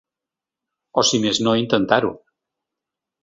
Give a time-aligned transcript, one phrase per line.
[1.01, 2.11] O si més no intentar-ho.